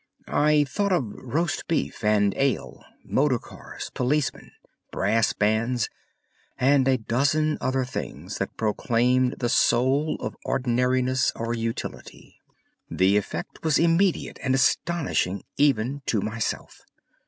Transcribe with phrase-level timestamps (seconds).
[0.27, 4.51] I thought of roast beef, and ale, motor cars, policemen,
[4.91, 5.91] brass bands,
[6.57, 12.41] and a dozen other things that proclaimed the soul of ordinariness or utility.
[12.89, 16.81] The effect was immediate and astonishing even to myself.